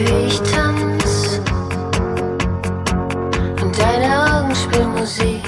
[0.00, 1.40] ich tanz
[3.62, 5.42] und deine Augen spielen Musik.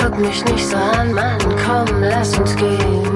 [0.00, 3.07] Guck mich nicht so an, Mann, komm, lass uns gehen.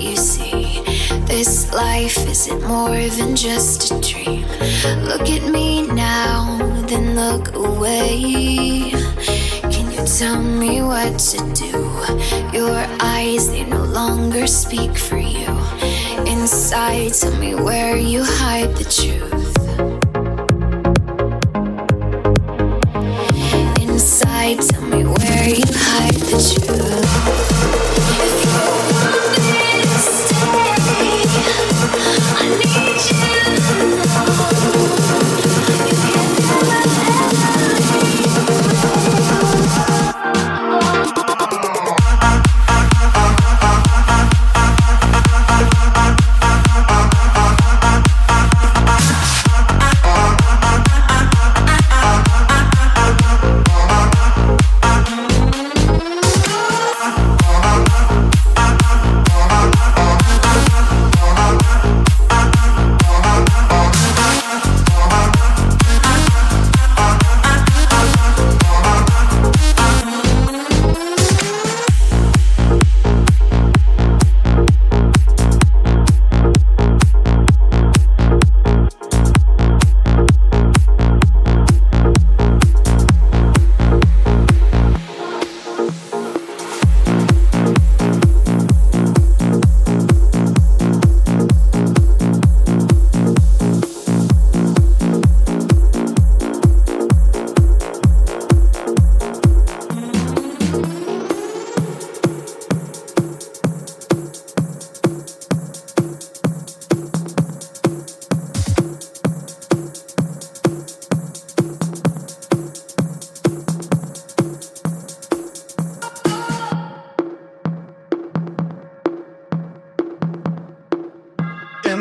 [0.00, 0.82] You see?
[1.26, 4.46] This life isn't more than just a dream.
[5.04, 8.90] Look at me now, then look away.
[9.72, 11.72] Can you tell me what to do?
[12.56, 15.48] Your eyes, they no longer speak for you.
[16.26, 19.39] Inside, tell me where you hide the truth.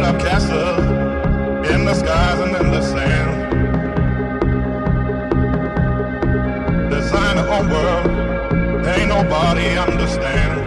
[0.00, 3.50] built up castles in the skies and in the sand.
[6.90, 8.06] Design a whole world,
[8.86, 10.60] ain't nobody understand.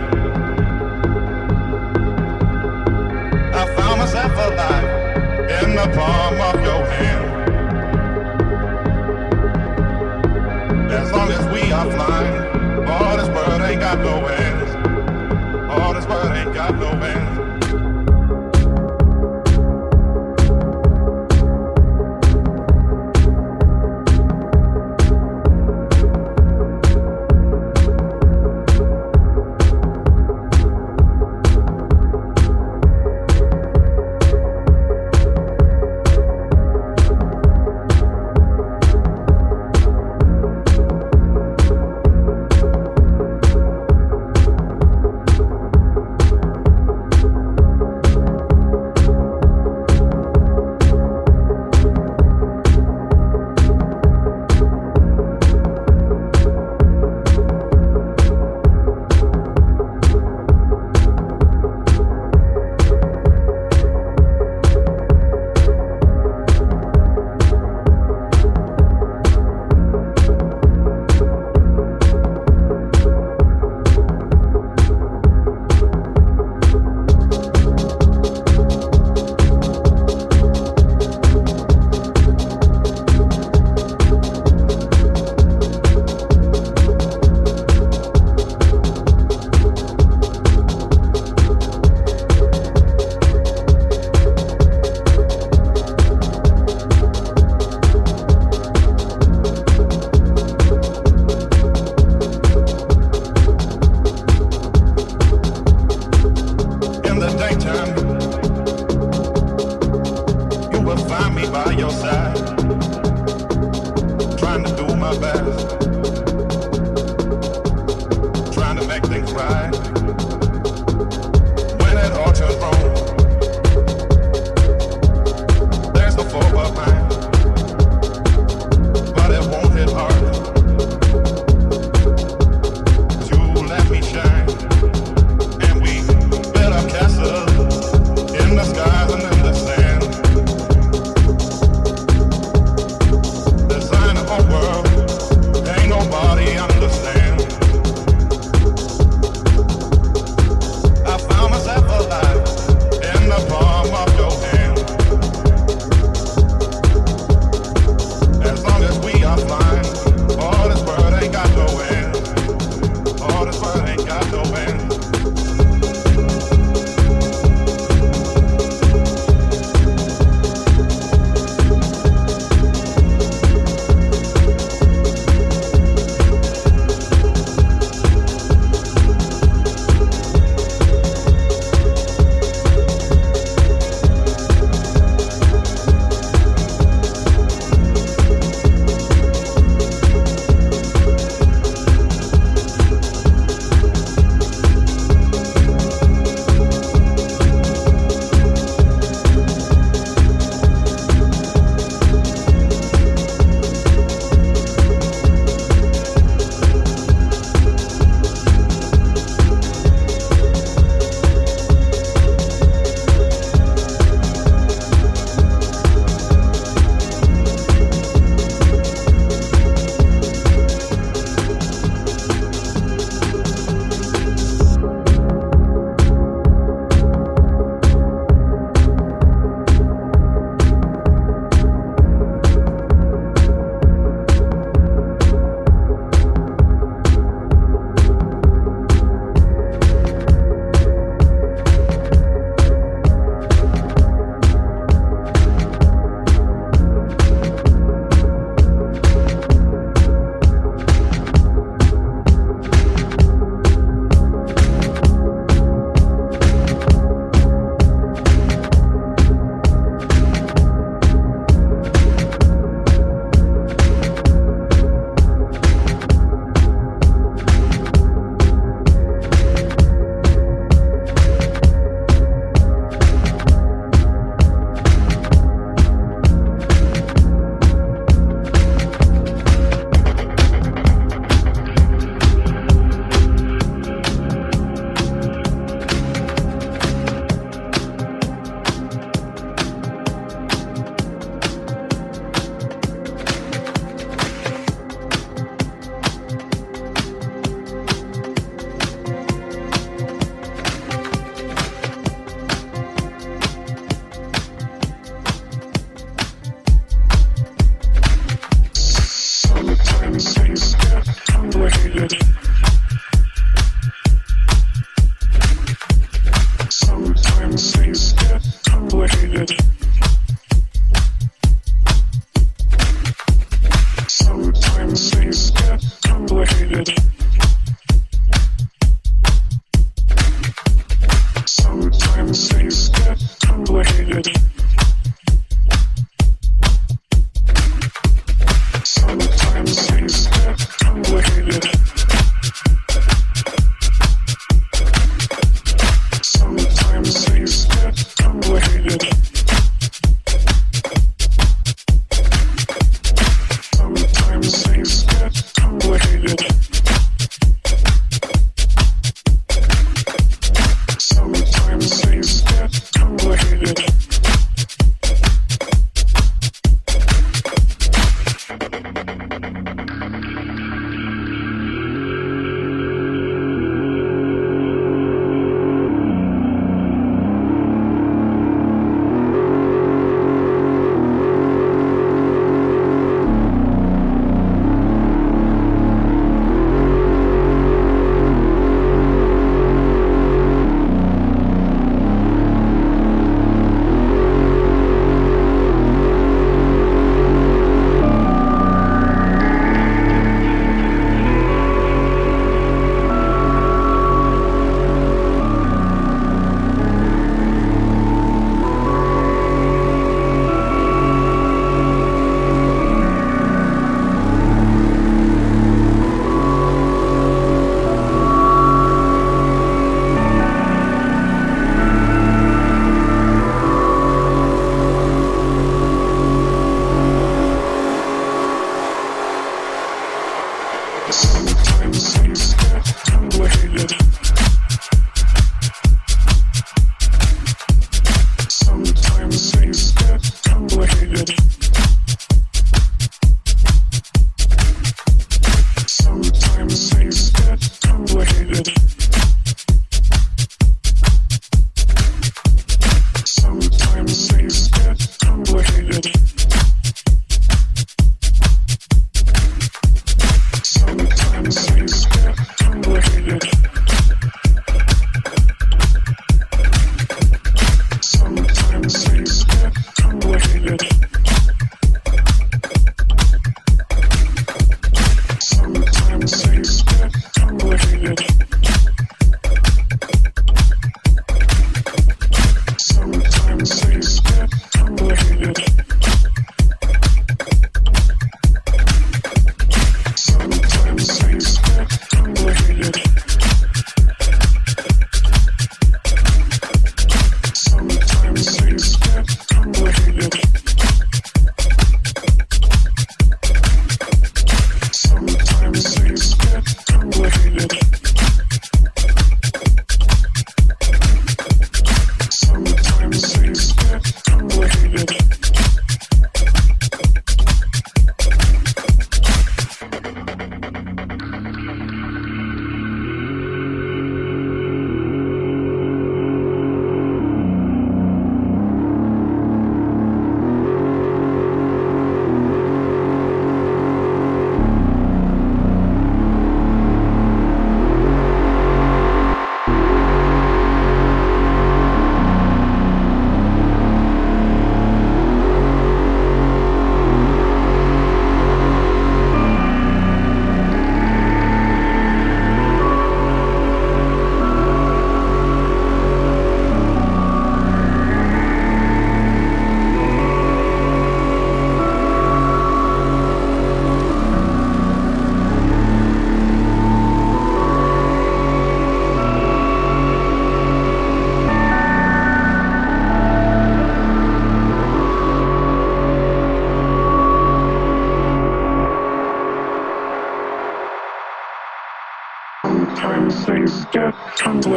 [3.55, 4.87] I found myself alive
[5.63, 7.25] in the palm of your hand.
[10.91, 14.75] As long as we are flying, all this world ain't got no ends.
[15.71, 17.42] All this world ain't got no ends.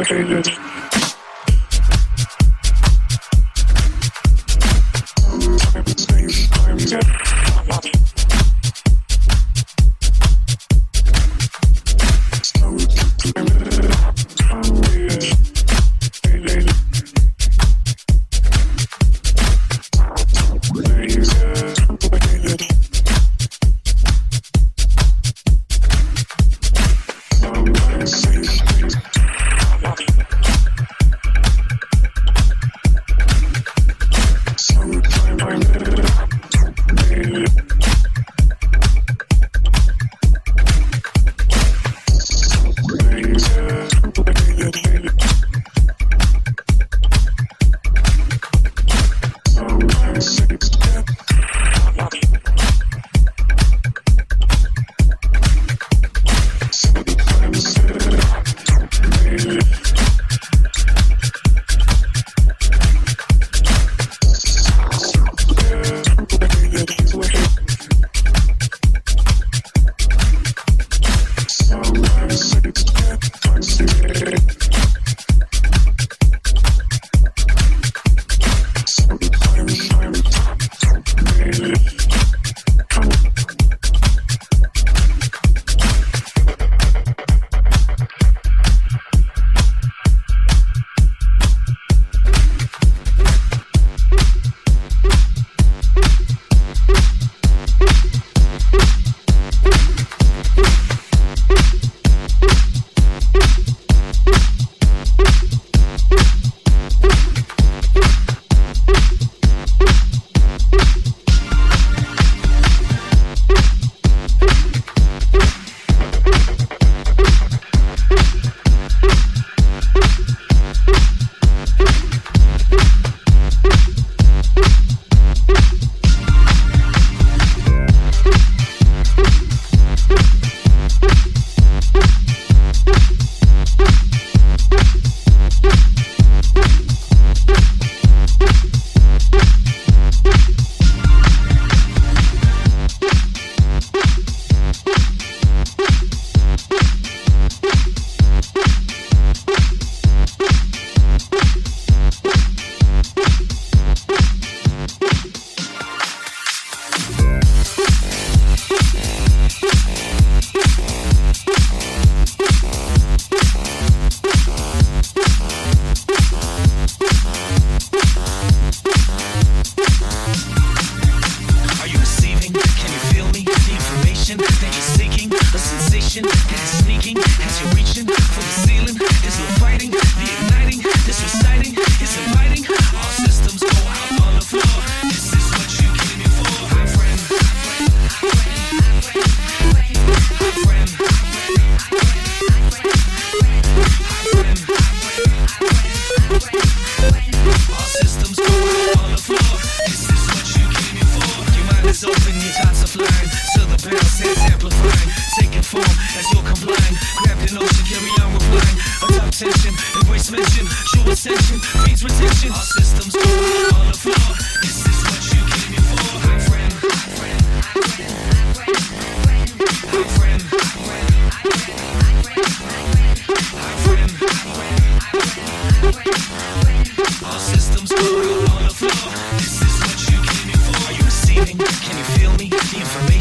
[0.07, 0.76] changes.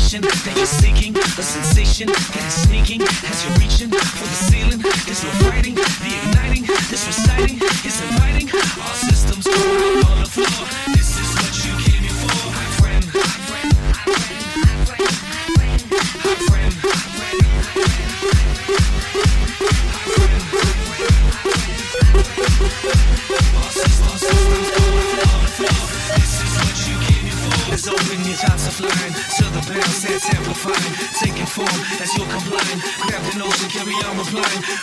[0.06, 4.78] addiction that you're seeking, a sensation that is sneaking as you're reaching for the ceiling.
[5.04, 10.05] There's no fighting, the igniting, this reciting is inviting all systems.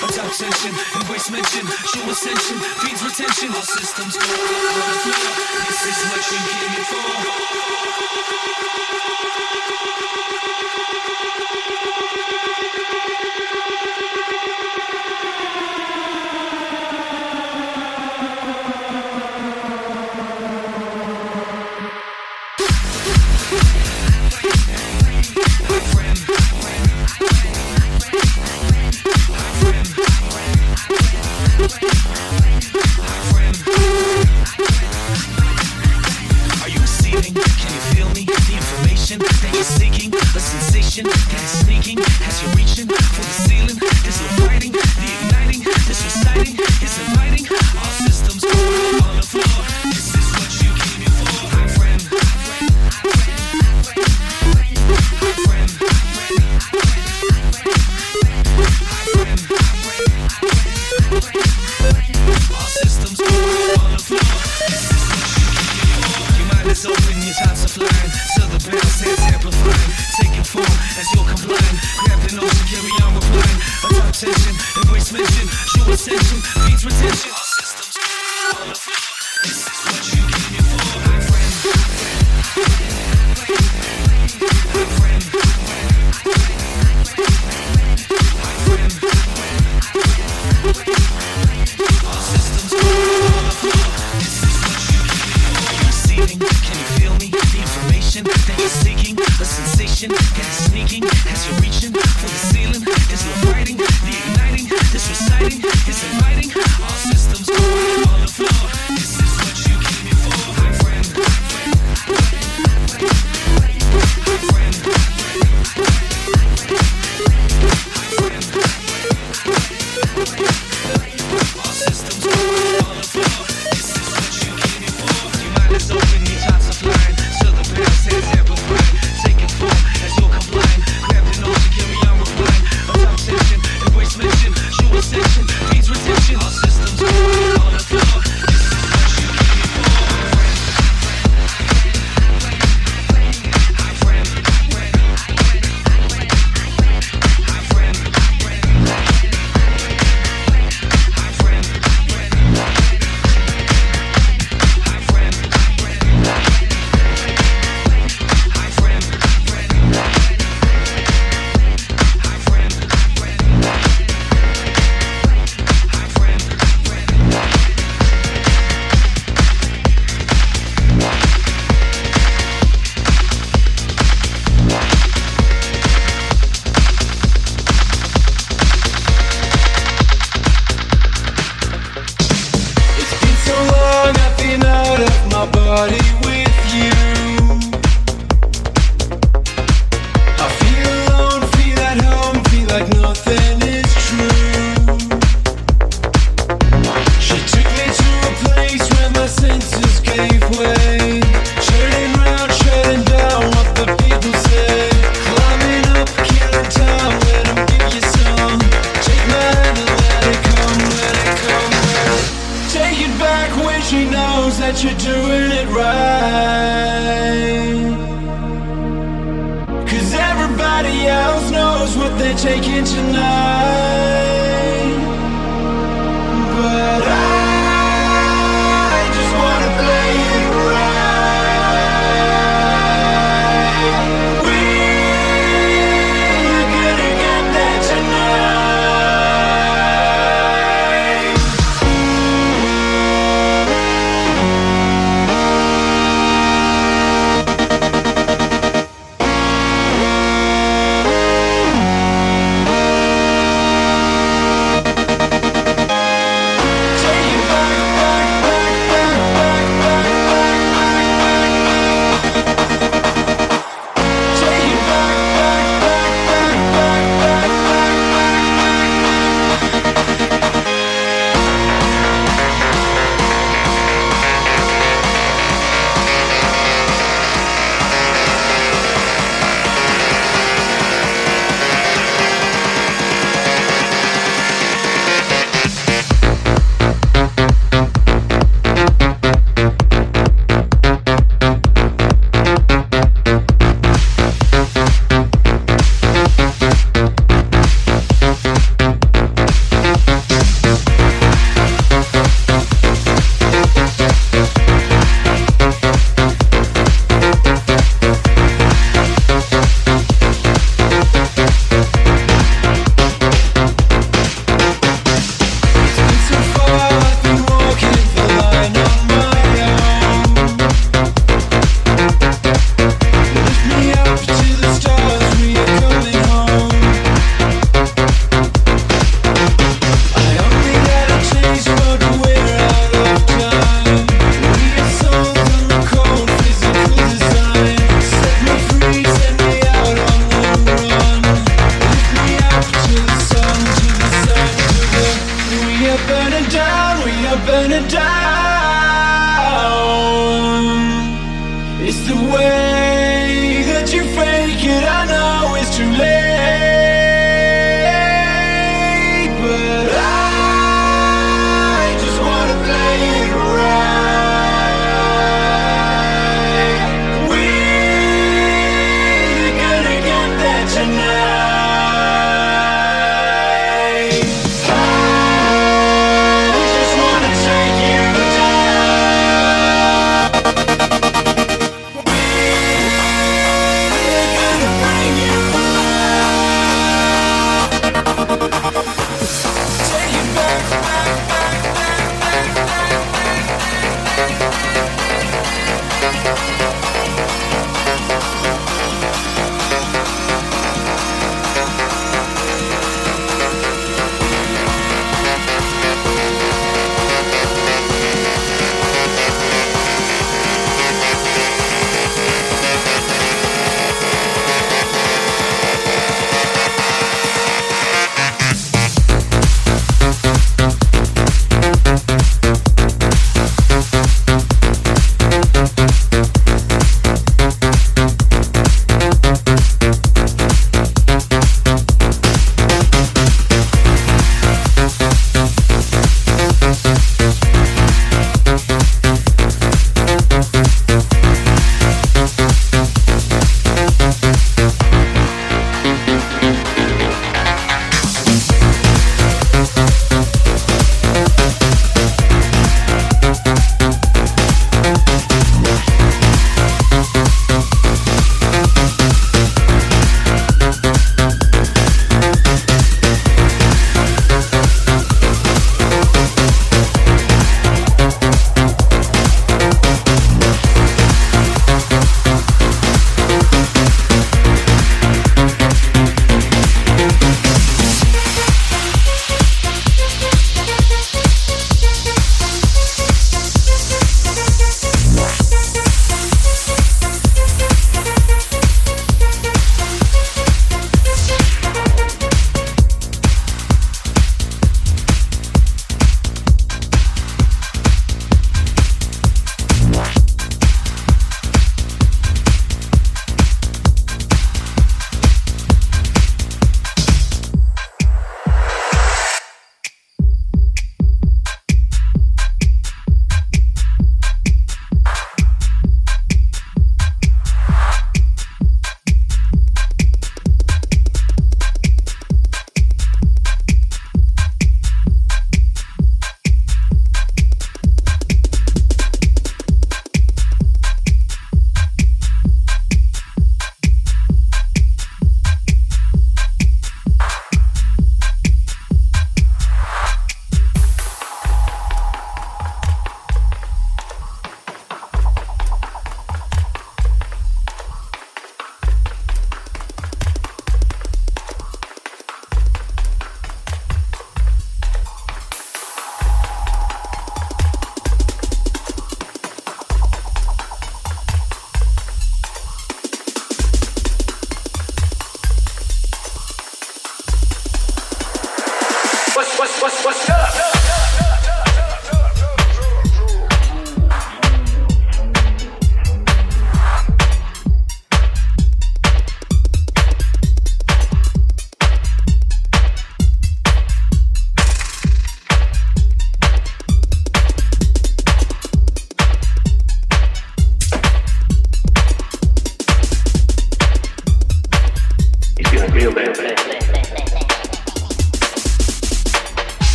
[0.00, 3.50] Attack tension, embrace mention, show ascension, feeds retention.
[3.50, 5.32] Our systems go over the floor.
[5.68, 7.81] This is what you came here for.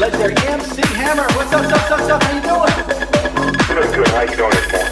[0.00, 1.24] Legendary MC Hammer.
[1.36, 2.22] What's up, what's up, what's up?
[2.22, 2.72] How you doing?
[3.66, 4.08] Very good.
[4.08, 4.89] How you doing this morning?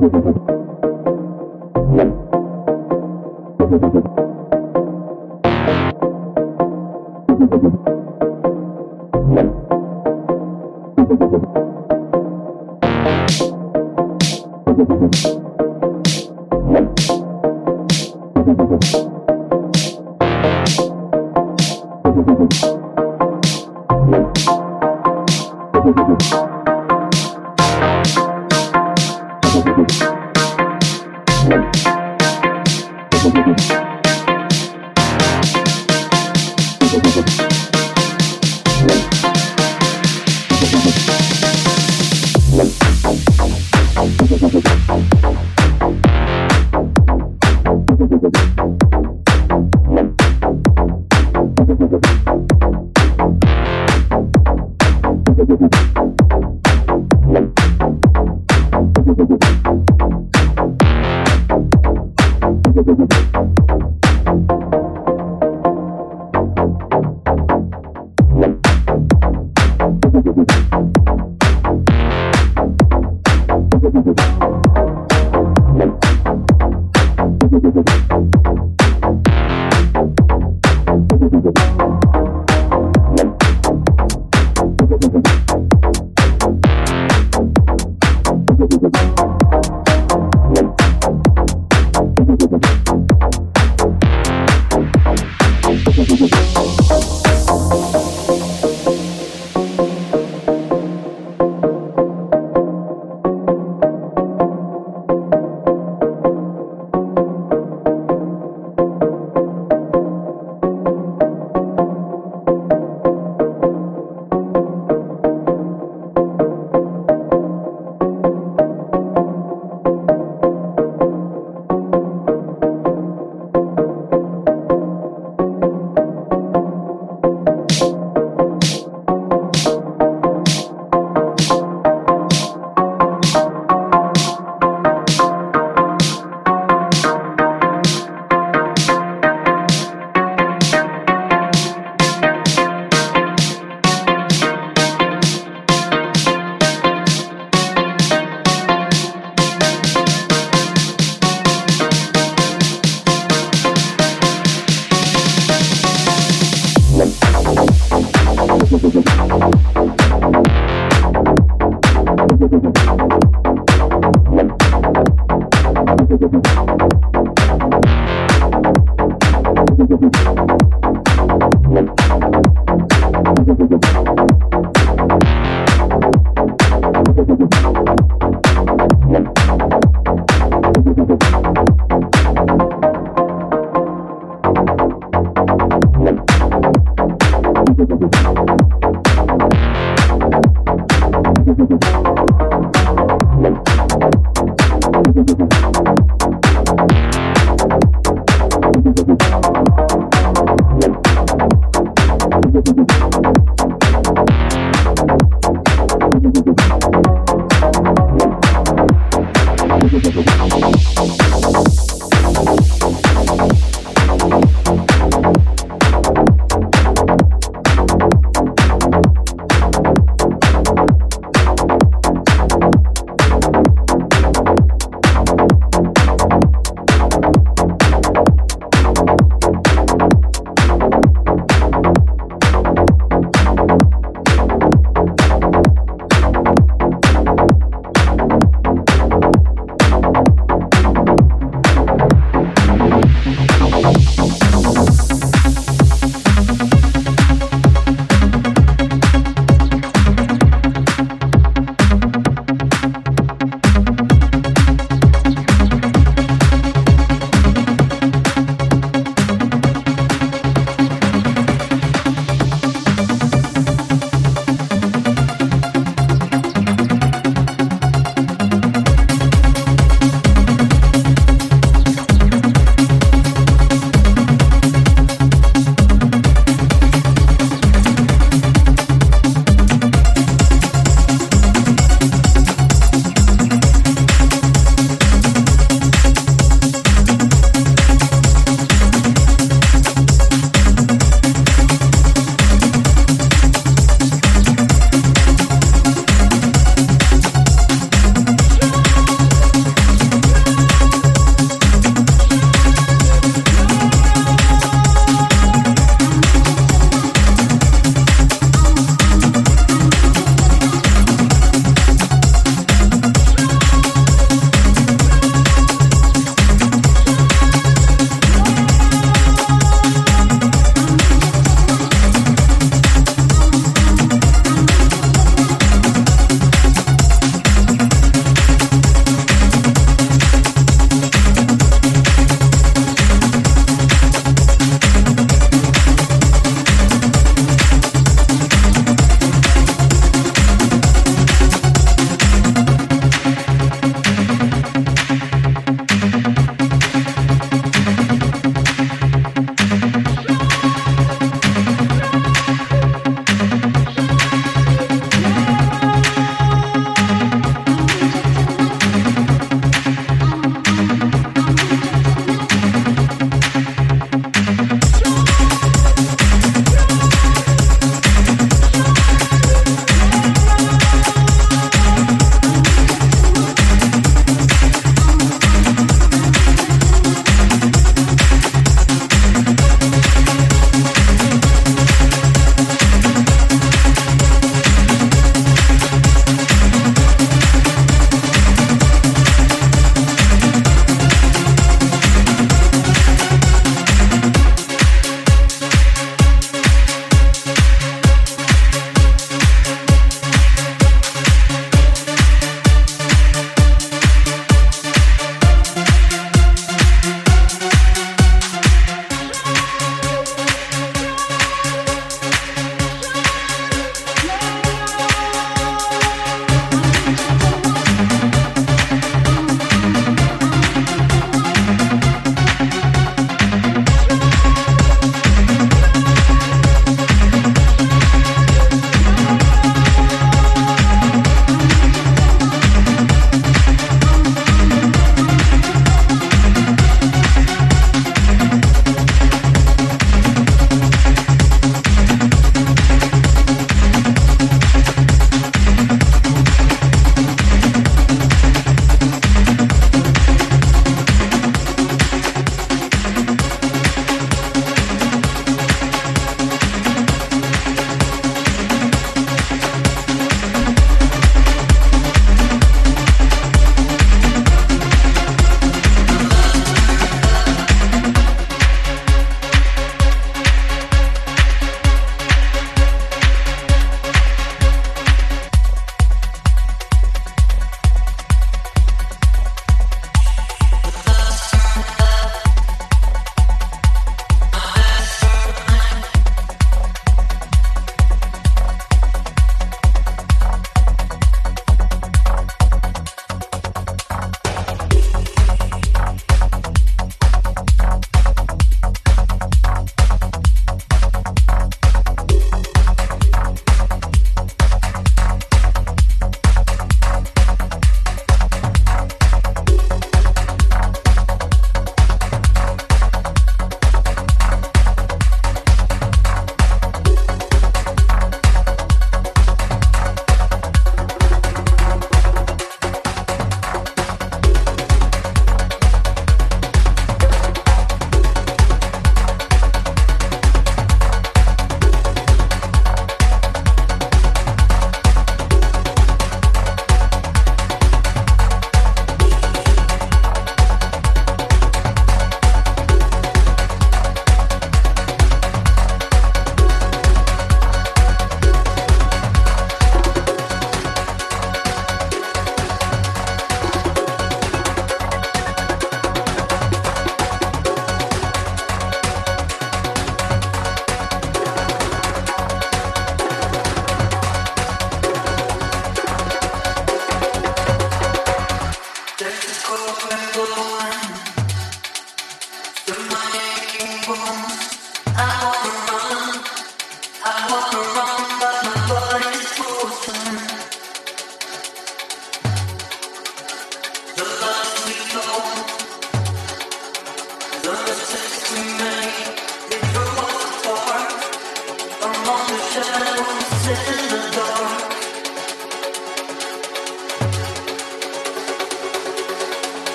[0.00, 0.14] Thank
[7.52, 7.97] you.